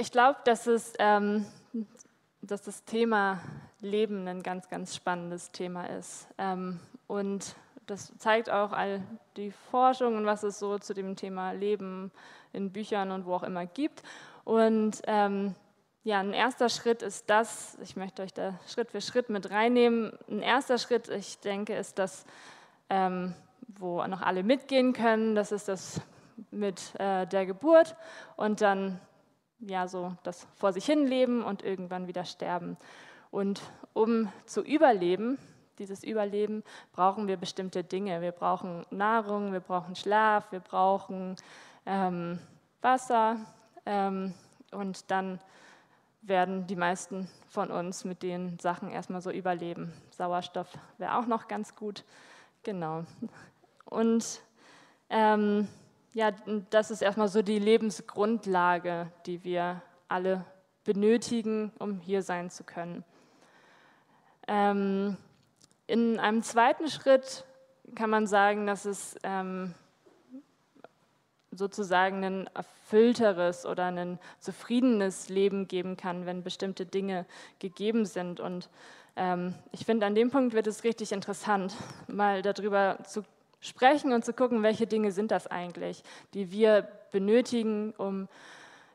[0.00, 0.68] Ich glaube, dass,
[1.00, 1.44] ähm,
[2.40, 3.40] dass das Thema
[3.80, 6.28] Leben ein ganz, ganz spannendes Thema ist.
[6.38, 6.78] Ähm,
[7.08, 9.02] und das zeigt auch all
[9.36, 12.12] die Forschung und was es so zu dem Thema Leben
[12.52, 14.04] in Büchern und wo auch immer gibt.
[14.44, 15.56] Und ähm,
[16.04, 20.16] ja, ein erster Schritt ist das, ich möchte euch da Schritt für Schritt mit reinnehmen.
[20.28, 22.24] Ein erster Schritt, ich denke, ist das,
[22.88, 23.34] ähm,
[23.66, 25.34] wo noch alle mitgehen können.
[25.34, 26.00] Das ist das
[26.52, 27.96] mit äh, der Geburt
[28.36, 29.00] und dann
[29.60, 32.76] ja so das vor sich hin leben und irgendwann wieder sterben.
[33.30, 33.62] Und
[33.92, 35.38] um zu überleben,
[35.78, 38.20] dieses Überleben, brauchen wir bestimmte Dinge.
[38.20, 41.36] Wir brauchen Nahrung, wir brauchen Schlaf, wir brauchen
[41.86, 42.38] ähm,
[42.80, 43.36] Wasser
[43.86, 44.34] ähm,
[44.72, 45.40] und dann
[46.22, 49.92] werden die meisten von uns mit den Sachen erstmal so überleben.
[50.10, 52.04] Sauerstoff wäre auch noch ganz gut.
[52.64, 53.04] Genau.
[53.84, 54.42] Und
[55.10, 55.68] ähm,
[56.12, 56.32] ja,
[56.70, 60.44] das ist erstmal so die Lebensgrundlage, die wir alle
[60.84, 63.04] benötigen, um hier sein zu können.
[64.46, 65.16] Ähm,
[65.86, 67.44] in einem zweiten Schritt
[67.94, 69.74] kann man sagen, dass es ähm,
[71.50, 77.26] sozusagen ein erfüllteres oder ein zufriedenes Leben geben kann, wenn bestimmte Dinge
[77.58, 78.40] gegeben sind.
[78.40, 78.70] Und
[79.16, 81.74] ähm, ich finde, an dem Punkt wird es richtig interessant,
[82.06, 83.24] mal darüber zu
[83.60, 86.02] sprechen und zu gucken, welche Dinge sind das eigentlich,
[86.34, 88.28] die wir benötigen, um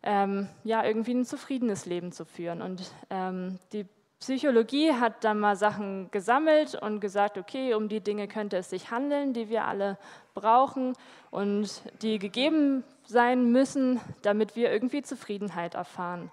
[0.04, 2.62] ähm, ja, irgendwie ein zufriedenes Leben zu führen.
[2.62, 3.86] Und ähm, die
[4.20, 8.90] Psychologie hat dann mal Sachen gesammelt und gesagt, okay, um die Dinge könnte es sich
[8.90, 9.98] handeln, die wir alle
[10.34, 10.94] brauchen
[11.30, 16.32] und die gegeben sein müssen, damit wir irgendwie Zufriedenheit erfahren.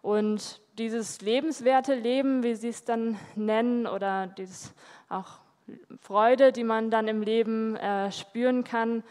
[0.00, 4.72] Und dieses lebenswerte Leben, wie sie es dann nennen, oder dieses
[5.08, 5.40] auch
[6.00, 9.02] Freude, die man dann im Leben äh, spüren kann,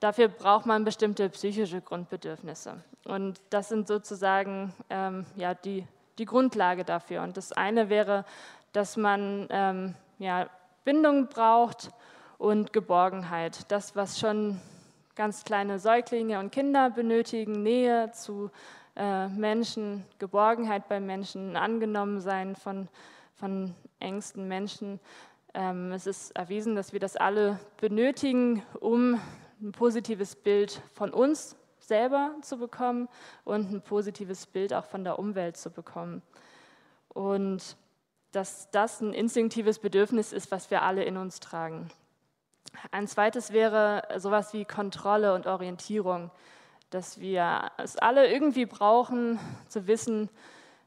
[0.00, 2.82] dafür braucht man bestimmte psychische Grundbedürfnisse.
[3.04, 5.86] Und das sind sozusagen ähm, ja, die
[6.18, 7.22] die Grundlage dafür.
[7.22, 8.24] Und das eine wäre,
[8.72, 10.48] dass man ähm, ja,
[10.84, 11.90] Bindung braucht
[12.38, 13.70] und Geborgenheit.
[13.70, 14.60] Das, was schon
[15.14, 18.50] ganz kleine Säuglinge und Kinder benötigen, Nähe zu
[18.96, 22.88] äh, Menschen, Geborgenheit bei Menschen, angenommen sein von,
[23.34, 25.00] von engsten Menschen.
[25.56, 29.18] Ähm, es ist erwiesen, dass wir das alle benötigen, um
[29.62, 33.08] ein positives Bild von uns selber zu bekommen
[33.44, 36.20] und ein positives Bild auch von der Umwelt zu bekommen.
[37.08, 37.78] Und
[38.32, 41.88] dass das ein instinktives Bedürfnis ist, was wir alle in uns tragen.
[42.90, 46.30] Ein zweites wäre sowas wie Kontrolle und Orientierung,
[46.90, 49.38] dass wir es alle irgendwie brauchen,
[49.68, 50.28] zu wissen,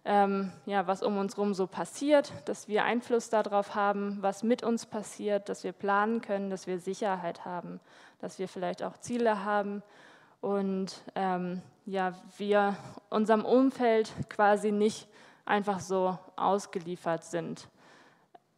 [0.05, 4.63] ähm, ja, was um uns herum so passiert, dass wir Einfluss darauf haben, was mit
[4.63, 7.79] uns passiert, dass wir planen können, dass wir Sicherheit haben,
[8.19, 9.83] dass wir vielleicht auch Ziele haben
[10.41, 12.75] und ähm, ja, wir
[13.09, 15.07] unserem Umfeld quasi nicht
[15.45, 17.67] einfach so ausgeliefert sind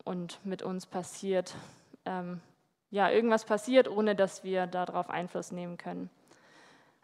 [0.03, 1.56] und mit uns passiert,
[2.06, 2.41] ähm,
[2.91, 6.09] ja, irgendwas passiert, ohne dass wir darauf Einfluss nehmen können.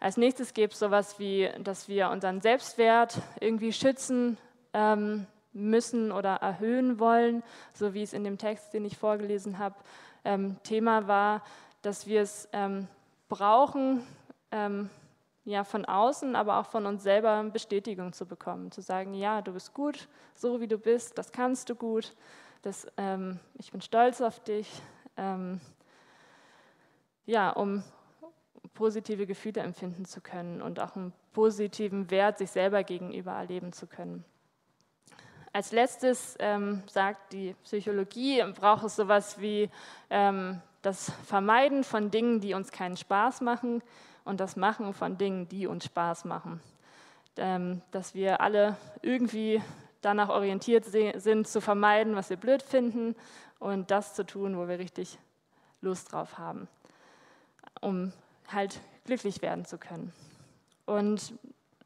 [0.00, 4.38] Als nächstes gibt es sowas wie, dass wir unseren Selbstwert irgendwie schützen
[4.72, 7.42] ähm, müssen oder erhöhen wollen,
[7.74, 9.74] so wie es in dem Text, den ich vorgelesen habe,
[10.24, 11.42] ähm, Thema war,
[11.82, 12.86] dass wir es ähm,
[13.28, 14.06] brauchen,
[14.52, 14.88] ähm,
[15.44, 19.52] ja, von außen, aber auch von uns selber Bestätigung zu bekommen, zu sagen, ja, du
[19.52, 22.14] bist gut, so wie du bist, das kannst du gut,
[22.62, 24.70] das, ähm, ich bin stolz auf dich,
[25.16, 25.60] ähm,
[27.26, 27.82] ja, um
[28.78, 33.88] positive Gefühle empfinden zu können und auch einen positiven Wert sich selber gegenüber erleben zu
[33.88, 34.24] können.
[35.52, 39.68] Als letztes ähm, sagt die Psychologie, braucht es sowas wie
[40.10, 43.82] ähm, das Vermeiden von Dingen, die uns keinen Spaß machen,
[44.24, 46.60] und das Machen von Dingen, die uns Spaß machen.
[47.38, 49.62] Ähm, dass wir alle irgendwie
[50.02, 53.16] danach orientiert sind, zu vermeiden, was wir blöd finden
[53.58, 55.18] und das zu tun, wo wir richtig
[55.80, 56.68] Lust drauf haben,
[57.80, 58.12] um
[58.52, 60.12] halt glücklich werden zu können.
[60.86, 61.34] Und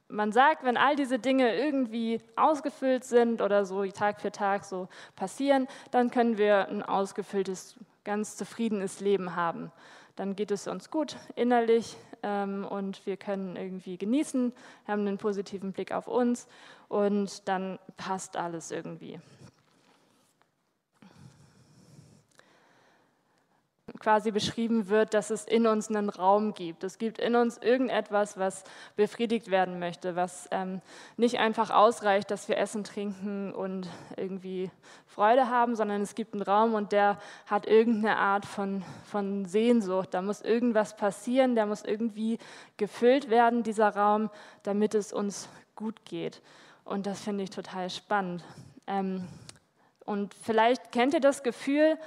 [0.08, 4.88] man sagt, wenn all diese Dinge irgendwie ausgefüllt sind oder so Tag für Tag so
[5.16, 9.72] passieren, dann können wir ein ausgefülltes, ganz zufriedenes Leben haben.
[10.16, 14.52] Dann geht es uns gut innerlich, ähm, und wir können irgendwie genießen,
[14.86, 16.46] haben einen positiven Blick auf uns
[16.88, 19.20] und dann passt alles irgendwie.
[23.98, 26.84] Quasi beschrieben wird, dass es in uns einen Raum gibt.
[26.84, 28.62] Es gibt in uns irgendetwas, was
[28.94, 30.80] befriedigt werden möchte, was ähm,
[31.16, 34.70] nicht einfach ausreicht, dass wir essen, trinken und irgendwie
[35.06, 40.14] Freude haben, sondern es gibt einen Raum und der hat irgendeine Art von, von Sehnsucht.
[40.14, 42.38] Da muss irgendwas passieren, der muss irgendwie
[42.76, 44.30] gefüllt werden, dieser Raum,
[44.62, 46.40] damit es uns gut geht.
[46.84, 48.44] Und das finde ich total spannend.
[48.86, 49.26] Ähm,
[50.04, 51.98] und vielleicht kennt ihr das Gefühl,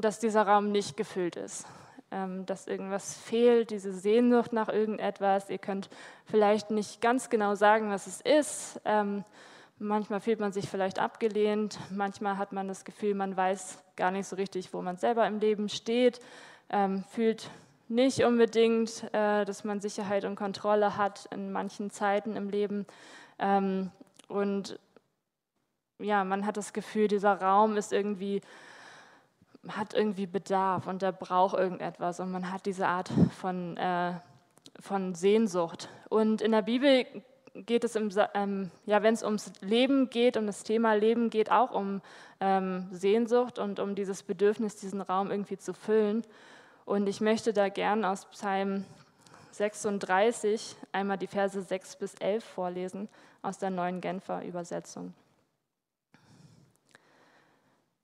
[0.00, 1.66] dass dieser Raum nicht gefüllt ist,
[2.10, 5.48] ähm, dass irgendwas fehlt, diese Sehnsucht nach irgendetwas.
[5.50, 5.88] Ihr könnt
[6.24, 8.80] vielleicht nicht ganz genau sagen, was es ist.
[8.84, 9.24] Ähm,
[9.78, 14.26] manchmal fühlt man sich vielleicht abgelehnt, manchmal hat man das Gefühl, man weiß gar nicht
[14.26, 16.20] so richtig, wo man selber im Leben steht,
[16.70, 17.50] ähm, fühlt
[17.88, 22.86] nicht unbedingt, äh, dass man Sicherheit und Kontrolle hat in manchen Zeiten im Leben.
[23.38, 23.90] Ähm,
[24.28, 24.78] und
[25.98, 28.40] ja, man hat das Gefühl, dieser Raum ist irgendwie,
[29.76, 33.10] hat irgendwie Bedarf und der braucht irgendetwas und man hat diese Art
[33.40, 34.14] von, äh,
[34.80, 35.88] von Sehnsucht.
[36.08, 37.04] Und in der Bibel
[37.54, 41.50] geht es, im, ähm, ja, wenn es ums Leben geht, um das Thema Leben geht,
[41.50, 42.00] auch um
[42.40, 46.24] ähm, Sehnsucht und um dieses Bedürfnis, diesen Raum irgendwie zu füllen.
[46.84, 48.84] Und ich möchte da gern aus Psalm
[49.52, 53.08] 36 einmal die Verse 6 bis 11 vorlesen
[53.42, 55.14] aus der neuen Genfer Übersetzung.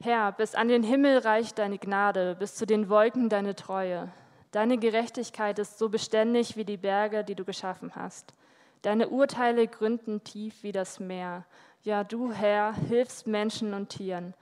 [0.04, 4.12] Herr, bis an den Himmel reicht deine Gnade, bis zu den Wolken deine Treue.
[4.50, 8.34] Deine Gerechtigkeit ist so beständig wie die Berge, die du geschaffen hast.
[8.82, 11.46] Deine Urteile gründen tief wie das Meer.
[11.84, 14.34] Ja, du, Herr, hilfst Menschen und Tieren.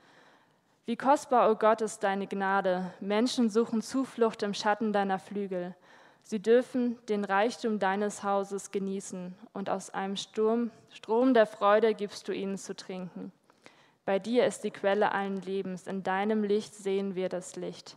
[0.85, 2.93] Wie kostbar, o oh Gott, ist deine Gnade.
[2.99, 5.77] Menschen suchen Zuflucht im Schatten deiner Flügel.
[6.25, 12.27] Sie dürfen den Reichtum deines Hauses genießen und aus einem Sturm, Strom der Freude gibst
[12.27, 13.31] du ihnen zu trinken.
[14.05, 17.97] Bei dir ist die Quelle allen Lebens, in deinem Licht sehen wir das Licht.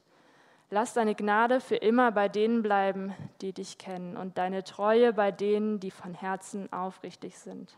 [0.69, 5.31] Lass deine Gnade für immer bei denen bleiben, die dich kennen, und deine Treue bei
[5.31, 7.75] denen, die von Herzen aufrichtig sind.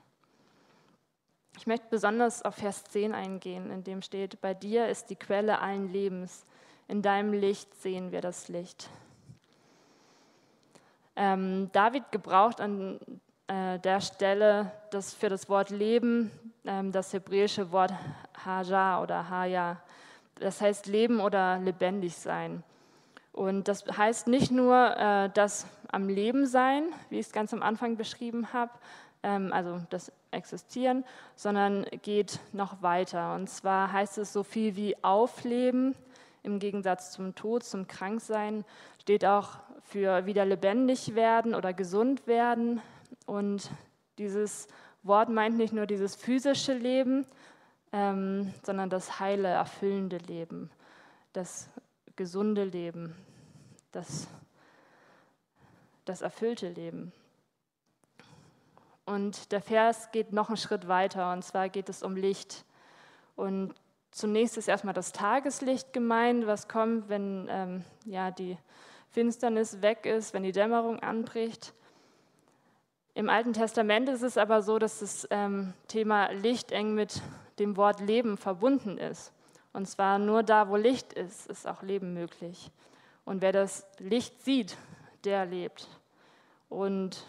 [1.58, 5.60] Ich möchte besonders auf Vers 10 eingehen, in dem steht, bei dir ist die Quelle
[5.60, 6.46] allen Lebens,
[6.88, 8.90] in deinem Licht sehen wir das Licht.
[11.16, 13.00] Ähm, David gebraucht an
[13.48, 16.32] äh, der Stelle das für das Wort Leben
[16.92, 17.94] das hebräische Wort
[18.46, 19.78] Haja oder Haya.
[20.36, 22.64] Das heißt Leben oder lebendig sein.
[23.32, 27.64] Und das heißt nicht nur äh, das am Leben sein, wie ich es ganz am
[27.64, 28.72] Anfang beschrieben habe,
[29.24, 31.06] ähm, also das Existieren,
[31.36, 33.36] sondern geht noch weiter.
[33.36, 35.96] Und zwar heißt es so viel wie Aufleben
[36.44, 38.66] im Gegensatz zum Tod, zum Kranksein,
[39.02, 42.82] steht auch für wieder lebendig werden oder gesund werden.
[43.26, 43.70] Und
[44.18, 44.68] dieses
[45.08, 47.26] Wort meint nicht nur dieses physische Leben,
[47.92, 50.70] ähm, sondern das heile, erfüllende Leben,
[51.34, 51.70] das
[52.16, 53.16] gesunde Leben,
[53.92, 54.28] das,
[56.06, 57.12] das erfüllte Leben.
[59.06, 62.66] Und der Vers geht noch einen Schritt weiter, und zwar geht es um Licht.
[63.38, 63.74] Und
[64.12, 68.58] zunächst ist erstmal das Tageslicht gemeint, was kommt, wenn ähm, ja, die
[69.12, 71.74] Finsternis weg ist, wenn die Dämmerung anbricht.
[73.18, 77.24] Im Alten Testament ist es aber so, dass das ähm, Thema Licht eng mit
[77.58, 79.34] dem Wort Leben verbunden ist.
[79.74, 82.70] Und zwar nur da, wo Licht ist, ist auch Leben möglich.
[83.26, 84.78] Und wer das Licht sieht,
[85.24, 85.88] der lebt.
[86.70, 87.26] Und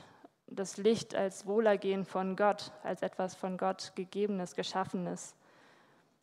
[0.47, 5.35] das Licht als Wohlergehen von Gott, als etwas von Gott gegebenes, geschaffenes.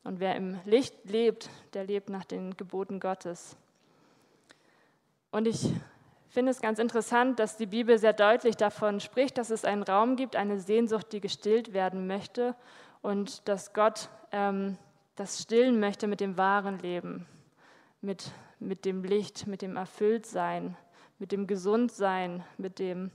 [0.03, 3.57] Und wer im Licht lebt, der lebt nach den Geboten Gottes.
[5.31, 5.71] Und ich
[6.35, 10.17] finde es ganz interessant, dass die Bibel sehr deutlich davon spricht, dass es einen Raum
[10.17, 12.55] gibt, eine Sehnsucht, die gestillt werden möchte
[13.01, 14.77] und dass Gott ähm,
[15.15, 17.25] das stillen möchte mit dem wahren Leben,
[18.01, 20.75] mit, mit dem Licht, mit dem Erfülltsein,
[21.19, 23.11] mit dem Gesundsein, mit dem,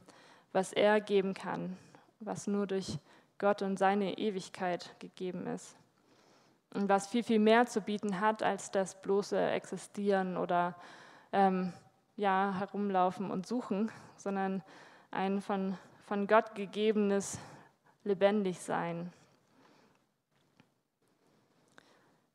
[0.54, 1.76] was er geben kann,
[2.20, 2.98] was nur durch
[3.36, 5.76] Gott und seine Ewigkeit gegeben ist.
[6.72, 10.74] Und was viel, viel mehr zu bieten hat als das bloße Existieren oder
[11.32, 11.74] ähm,
[12.20, 14.62] ja, herumlaufen und suchen, sondern
[15.10, 17.38] ein von, von Gott gegebenes
[18.04, 19.10] Lebendigsein.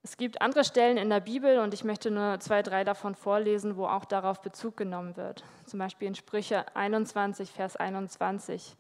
[0.02, 3.78] Es gibt andere Stellen in der Bibel und ich möchte nur zwei, drei davon vorlesen,
[3.78, 5.44] wo auch darauf Bezug genommen wird.
[5.66, 8.76] Zum Beispiel in Sprüche 21, Vers 21.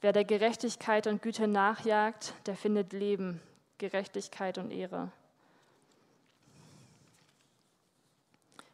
[0.00, 3.40] Wer der Gerechtigkeit und Güte nachjagt, der findet Leben,
[3.78, 5.12] Gerechtigkeit und Ehre.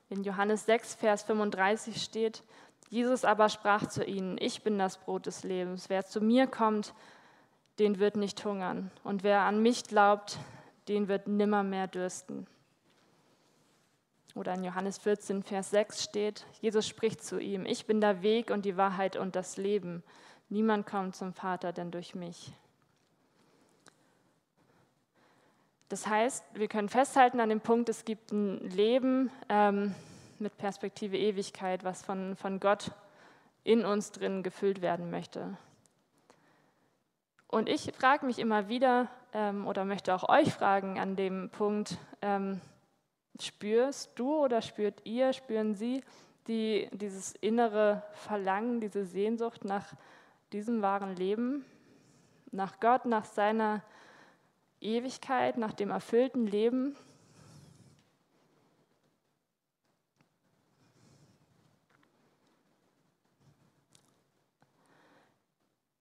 [0.08, 2.44] In Johannes 6, Vers 35 steht,
[2.88, 5.88] Jesus aber sprach zu ihnen, ich bin das Brot des Lebens.
[5.88, 6.94] Wer zu mir kommt,
[7.80, 8.90] den wird nicht hungern.
[9.02, 10.38] Und wer an mich glaubt,
[10.86, 12.46] den wird nimmermehr dürsten.
[14.36, 18.50] Oder in Johannes 14, Vers 6 steht, Jesus spricht zu ihm, ich bin der Weg
[18.50, 20.04] und die Wahrheit und das Leben.
[20.48, 22.52] Niemand kommt zum Vater denn durch mich.
[25.88, 29.95] Das heißt, wir können festhalten an dem Punkt, es gibt ein Leben ähm,
[30.40, 32.90] mit Perspektive Ewigkeit, was von, von Gott
[33.62, 35.57] in uns drin gefüllt werden möchte.
[37.47, 41.99] Und ich frage mich immer wieder ähm, oder möchte auch euch fragen an dem Punkt,
[42.21, 42.61] ähm,
[43.40, 46.02] spürst du oder spürt ihr, spüren Sie
[46.49, 49.95] die, dieses innere Verlangen, diese Sehnsucht nach
[50.52, 51.64] diesem wahren Leben,
[52.50, 53.83] nach Gott, nach seiner
[54.80, 56.97] Ewigkeit, nach dem erfüllten Leben?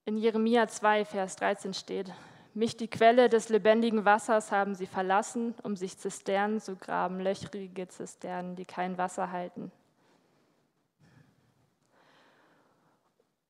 [0.06, 2.14] In Jeremia 2, Vers 13 steht,
[2.54, 7.88] mich die Quelle des lebendigen Wassers haben sie verlassen, um sich Zisternen zu graben, löchrige
[7.90, 9.72] Zisternen, die kein Wasser halten.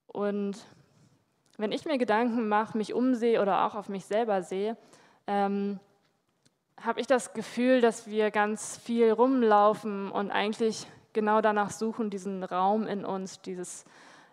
[0.07, 0.65] Und
[1.57, 4.75] wenn ich mir Gedanken mache, mich umsehe oder auch auf mich selber sehe,
[5.27, 5.79] ähm,
[6.81, 12.43] habe ich das Gefühl, dass wir ganz viel rumlaufen und eigentlich genau danach suchen, diesen
[12.43, 13.85] Raum in uns, dieses,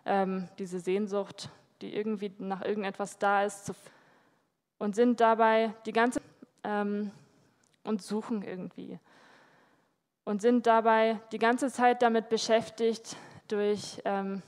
[0.05, 1.49] ähm, diese Sehnsucht
[1.83, 3.73] die irgendwie nach irgendetwas da ist,
[4.79, 6.21] und sind dabei die ganze
[6.63, 7.11] ähm,
[7.83, 8.99] und suchen irgendwie
[10.23, 13.17] und sind dabei die ganze Zeit damit beschäftigt,
[13.49, 14.41] durch, ähm,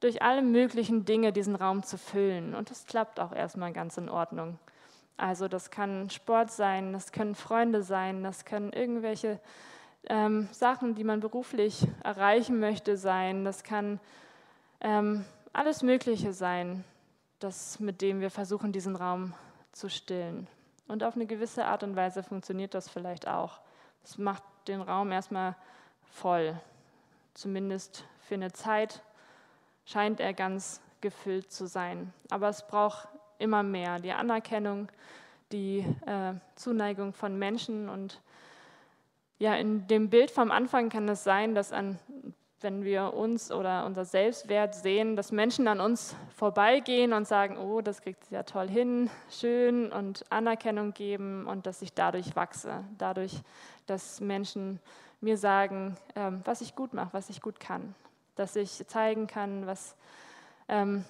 [0.00, 2.54] durch alle möglichen Dinge diesen Raum zu füllen.
[2.54, 4.58] Und das klappt auch erstmal ganz in Ordnung.
[5.16, 9.40] Also das kann Sport sein, das können Freunde sein, das können irgendwelche
[10.08, 13.44] ähm, Sachen, die man beruflich erreichen möchte, sein.
[13.44, 13.98] Das kann
[14.80, 16.84] ähm, alles Mögliche sein,
[17.38, 19.32] das, mit dem wir versuchen, diesen Raum
[19.72, 20.48] zu stillen.
[20.86, 23.60] Und auf eine gewisse Art und Weise funktioniert das vielleicht auch.
[24.04, 25.56] Es macht den Raum erstmal
[26.12, 26.54] voll.
[27.34, 29.02] Zumindest für eine Zeit
[29.84, 32.12] scheint er ganz gefüllt zu sein.
[32.30, 33.08] Aber es braucht
[33.38, 33.98] immer mehr.
[33.98, 34.88] Die Anerkennung,
[35.52, 37.88] die äh, Zuneigung von Menschen.
[37.88, 38.20] Und
[39.38, 41.98] ja, in dem Bild vom Anfang kann es sein, dass an
[42.60, 47.82] wenn wir uns oder unser Selbstwert sehen, dass Menschen an uns vorbeigehen und sagen, oh,
[47.82, 52.82] das kriegt sie ja toll hin, schön und Anerkennung geben und dass ich dadurch wachse,
[52.96, 53.42] dadurch,
[53.86, 54.80] dass Menschen
[55.20, 57.94] mir sagen, ähm, was ich gut mache, was ich gut kann,
[58.36, 59.94] dass ich zeigen kann, was,
[60.68, 61.04] ähm,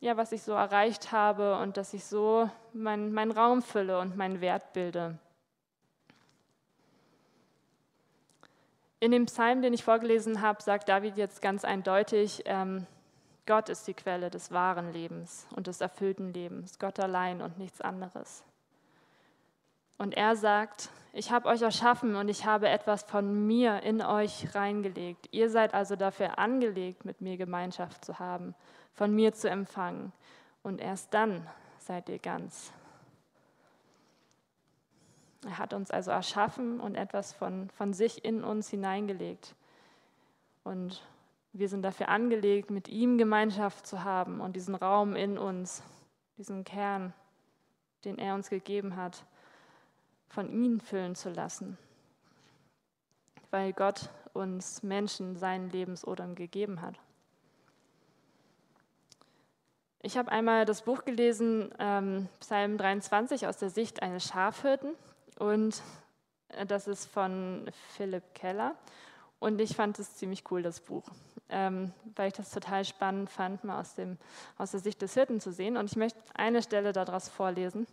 [0.00, 4.16] ja, was ich so erreicht habe und dass ich so meinen mein Raum fülle und
[4.16, 5.18] meinen Wert bilde.
[8.98, 12.86] In dem Psalm, den ich vorgelesen habe, sagt David jetzt ganz eindeutig, ähm,
[13.44, 17.80] Gott ist die Quelle des wahren Lebens und des erfüllten Lebens, Gott allein und nichts
[17.80, 18.42] anderes.
[19.98, 24.54] Und er sagt, ich habe euch erschaffen und ich habe etwas von mir in euch
[24.54, 25.28] reingelegt.
[25.30, 28.54] Ihr seid also dafür angelegt, mit mir Gemeinschaft zu haben,
[28.92, 30.12] von mir zu empfangen.
[30.62, 31.46] Und erst dann
[31.78, 32.72] seid ihr ganz.
[35.46, 39.54] Er hat uns also erschaffen und etwas von, von sich in uns hineingelegt.
[40.64, 41.02] Und
[41.52, 45.82] wir sind dafür angelegt, mit ihm Gemeinschaft zu haben und diesen Raum in uns,
[46.36, 47.14] diesen Kern,
[48.04, 49.24] den er uns gegeben hat,
[50.28, 51.78] von ihm füllen zu lassen.
[53.50, 56.94] Weil Gott uns Menschen seinen Lebensodem gegeben hat.
[60.02, 64.94] Ich habe einmal das Buch gelesen, ähm, Psalm 23 aus der Sicht eines Schafhirten.
[65.38, 65.82] Und
[66.50, 68.76] äh, das ist von Philipp Keller.
[69.38, 71.04] Und ich fand es ziemlich cool, das Buch,
[71.48, 74.16] ähm, weil ich das total spannend fand, mal aus, dem,
[74.56, 75.76] aus der Sicht des Hirten zu sehen.
[75.76, 77.86] Und ich möchte eine Stelle daraus vorlesen.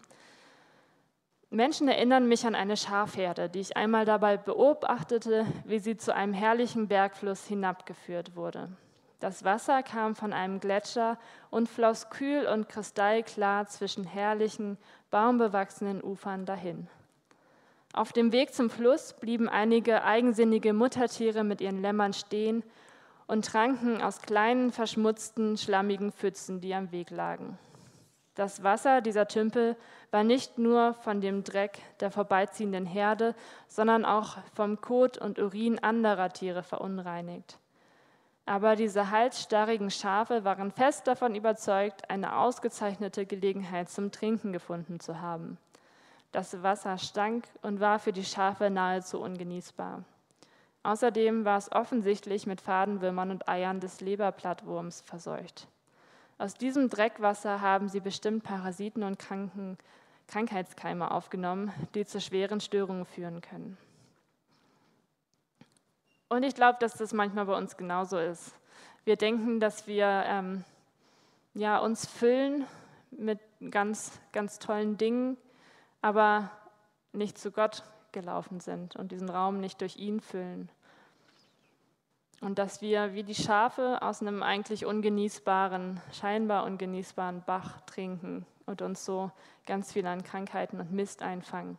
[1.54, 6.34] Menschen erinnern mich an eine Schafherde, die ich einmal dabei beobachtete, wie sie zu einem
[6.34, 8.70] herrlichen Bergfluss hinabgeführt wurde.
[9.20, 11.20] Das Wasser kam von einem Gletscher
[11.52, 14.80] und floss kühl und kristallklar zwischen herrlichen,
[15.12, 16.88] baumbewachsenen Ufern dahin.
[17.94, 22.64] Auf dem Weg zum Fluss blieben einige eigensinnige Muttertiere mit ihren Lämmern stehen
[23.28, 27.60] und tranken aus kleinen, verschmutzten, schlammigen Pfützen, die am Weg lagen.
[28.36, 29.76] Das Wasser dieser Tümpel
[30.10, 33.36] war nicht nur von dem Dreck der vorbeiziehenden Herde,
[33.68, 37.60] sondern auch vom Kot und Urin anderer Tiere verunreinigt.
[38.46, 45.22] Aber diese halsstarrigen Schafe waren fest davon überzeugt, eine ausgezeichnete Gelegenheit zum Trinken gefunden zu
[45.22, 45.58] haben.
[46.32, 50.04] Das Wasser stank und war für die Schafe nahezu ungenießbar.
[50.82, 55.68] Außerdem war es offensichtlich mit Fadenwürmern und Eiern des Leberplattwurms verseucht.
[56.38, 59.78] Aus diesem Dreckwasser haben sie bestimmt Parasiten und Kranken,
[60.28, 63.78] Krankheitskeime aufgenommen, die zu schweren Störungen führen können.
[66.30, 68.56] Und ich glaube, dass das manchmal bei uns genauso ist.
[69.06, 70.64] Wir denken, dass wir ähm,
[71.54, 72.66] ja, uns füllen
[73.12, 75.38] mit ganz, ganz tollen Dingen,
[76.02, 76.50] aber
[77.12, 80.70] nicht zu Gott gelaufen sind und diesen Raum nicht durch ihn füllen.
[82.44, 88.82] Und dass wir wie die Schafe aus einem eigentlich ungenießbaren, scheinbar ungenießbaren Bach trinken und
[88.82, 89.32] uns so
[89.66, 91.78] ganz viel an Krankheiten und Mist einfangen.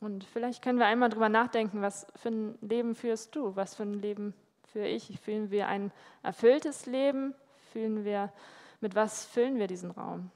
[0.00, 3.54] Und vielleicht können wir einmal drüber nachdenken, was für ein Leben führst du?
[3.54, 5.20] Was für ein Leben führe ich?
[5.20, 5.92] Fühlen wir ein
[6.24, 7.36] erfülltes Leben?
[7.72, 8.32] Fühlen wir,
[8.80, 10.32] mit was füllen wir diesen Raum?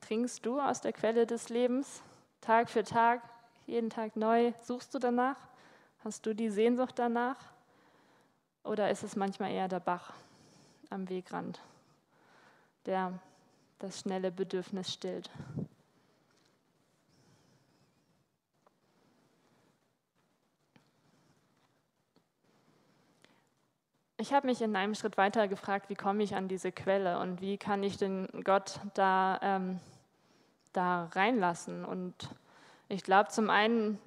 [0.00, 2.00] Trinkst du aus der Quelle des Lebens
[2.40, 3.22] Tag für Tag,
[3.66, 4.52] jeden Tag neu?
[4.60, 5.49] Suchst du danach?
[6.02, 7.36] Hast du die Sehnsucht danach?
[8.64, 10.14] Oder ist es manchmal eher der Bach
[10.88, 11.60] am Wegrand,
[12.86, 13.18] der
[13.78, 15.30] das schnelle Bedürfnis stillt?
[24.16, 27.42] Ich habe mich in einem Schritt weiter gefragt, wie komme ich an diese Quelle und
[27.42, 29.80] wie kann ich den Gott da, ähm,
[30.72, 31.84] da reinlassen.
[31.84, 32.14] Und
[32.88, 33.98] ich glaube, zum einen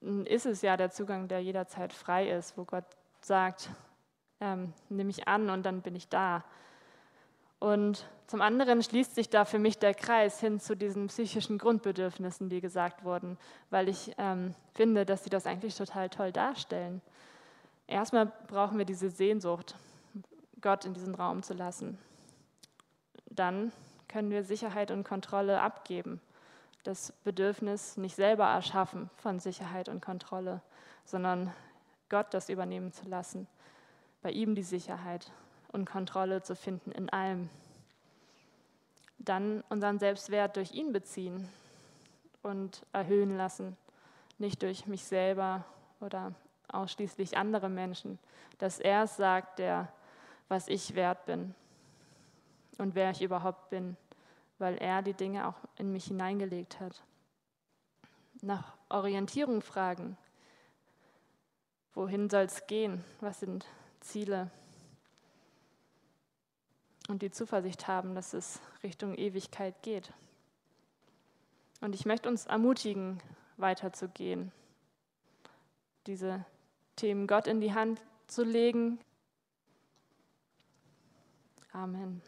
[0.00, 2.84] ist es ja der Zugang, der jederzeit frei ist, wo Gott
[3.20, 3.70] sagt,
[4.40, 6.44] ähm, nimm mich an und dann bin ich da.
[7.58, 12.48] Und zum anderen schließt sich da für mich der Kreis hin zu diesen psychischen Grundbedürfnissen,
[12.48, 13.36] die gesagt wurden,
[13.68, 17.02] weil ich ähm, finde, dass sie das eigentlich total toll darstellen.
[17.86, 19.74] Erstmal brauchen wir diese Sehnsucht,
[20.62, 21.98] Gott in diesen Raum zu lassen.
[23.26, 23.72] Dann
[24.08, 26.20] können wir Sicherheit und Kontrolle abgeben
[26.84, 30.62] das Bedürfnis nicht selber erschaffen von Sicherheit und Kontrolle,
[31.04, 31.52] sondern
[32.08, 33.46] Gott das übernehmen zu lassen,
[34.22, 35.30] bei ihm die Sicherheit
[35.72, 37.48] und Kontrolle zu finden in allem.
[39.18, 41.48] Dann unseren Selbstwert durch ihn beziehen
[42.42, 43.76] und erhöhen lassen,
[44.38, 45.64] nicht durch mich selber
[46.00, 46.32] oder
[46.68, 48.18] ausschließlich andere Menschen,
[48.58, 49.88] dass er es sagt, der,
[50.48, 51.54] was ich wert bin
[52.78, 53.96] und wer ich überhaupt bin
[54.60, 57.02] weil er die Dinge auch in mich hineingelegt hat.
[58.42, 60.16] Nach Orientierung fragen.
[61.94, 63.04] Wohin soll es gehen?
[63.20, 63.66] Was sind
[64.00, 64.50] Ziele?
[67.08, 70.12] Und die Zuversicht haben, dass es Richtung Ewigkeit geht.
[71.80, 73.20] Und ich möchte uns ermutigen,
[73.56, 74.52] weiterzugehen,
[76.06, 76.44] diese
[76.96, 79.00] Themen Gott in die Hand zu legen.
[81.72, 82.22] Amen.